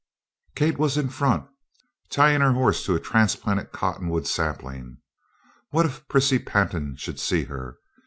[0.55, 1.45] Kate was in front,
[2.09, 4.97] tying her horse to a transplanted cottonwood sapling.
[5.69, 7.77] What if Prissy Pantin should see her!